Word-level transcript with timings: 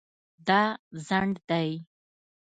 دا 0.47 0.61
ځنډ 1.07 1.33
دی 1.49 1.69